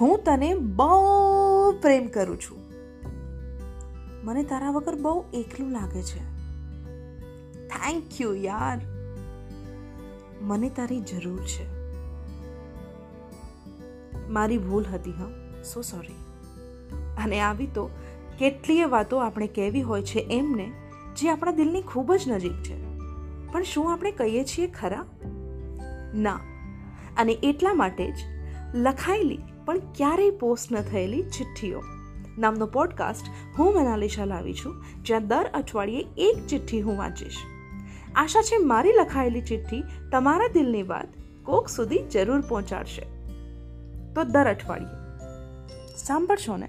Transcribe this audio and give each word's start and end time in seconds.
હું 0.00 0.24
તને 0.24 0.54
બહુ 0.54 1.72
પ્રેમ 1.72 2.06
કરું 2.06 2.40
છું. 2.40 2.58
મને 4.26 4.42
તારા 4.42 4.70
વગર 4.70 4.94
બહુ 4.94 5.24
એકલું 5.34 5.70
લાગે 5.70 6.02
છે. 6.02 6.18
થેન્ક 7.68 8.20
યુ 8.20 8.34
યાર. 8.34 8.80
મને 10.40 10.68
તારી 10.68 11.00
જરૂર 11.00 11.40
છે. 11.42 11.78
મારી 14.28 14.58
ભૂલ 14.58 14.84
હતી, 14.92 15.10
હા. 15.10 15.30
સો 15.62 15.82
સોરી 15.82 16.14
અને 17.24 17.40
આવી 17.40 17.66
તો 17.66 17.90
કેટલીય 18.38 18.84
વાતો 18.84 19.18
આપણે 19.18 19.46
કહેવી 19.46 19.82
હોય 19.82 20.02
છે 20.02 20.18
એમને, 20.18 20.72
જે 21.16 21.28
આપણા 21.28 21.52
દિલની 21.52 21.82
ખૂબ 21.82 22.14
જ 22.14 22.20
નજીક 22.28 22.62
છે. 22.62 22.98
પણ 23.52 23.62
શું 23.62 23.92
આપણે 23.92 24.10
કહીએ 24.10 24.44
છીએ 24.44 24.66
ખરા? 24.66 25.04
ના. 26.14 26.40
અને 27.16 27.32
એટલા 27.32 27.74
માટે 27.74 28.10
જ 28.10 28.16
લખાયેલી 28.74 29.38
પણ 29.68 29.78
ક્યારેય 29.78 30.30
પોસ્ટ 30.30 30.72
ન 30.72 30.80
થયેલી 30.82 31.22
ચિઠ્ઠીઓ. 31.22 31.82
નામનો 32.38 32.66
પોડકાસ્ટ 32.66 33.26
હું 33.58 33.74
મનાલિશા 33.74 34.24
લાવી 34.24 34.54
છું, 34.54 34.84
જ્યાં 35.02 35.28
દર 35.28 35.46
અઠવાડિયે 35.54 36.06
એક 36.16 36.46
ચિઠ્ઠી 36.46 36.80
હું 36.80 36.98
વાંચીશ. 36.98 37.36
આશા 38.16 38.42
છે 38.42 38.56
મારી 38.56 38.92
લખાયેલી 38.92 39.40
ચિઠ્ઠી 39.40 39.82
તમારા 40.12 40.48
દિલની 40.48 40.82
વાત 40.82 41.08
કોક 41.44 41.68
સુધી 41.68 41.98
જરૂર 41.98 42.40
પહોંચાડશે. 42.40 43.02
તો 44.14 44.24
દર 44.24 44.46
અઠવાડિયે. 44.46 45.18
સાંભળશો 45.96 46.56
ને. 46.56 46.68